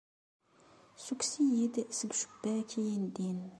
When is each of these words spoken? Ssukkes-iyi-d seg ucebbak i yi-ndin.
Ssukkes-iyi-d 0.97 1.75
seg 1.99 2.09
ucebbak 2.11 2.69
i 2.81 2.81
yi-ndin. 2.87 3.39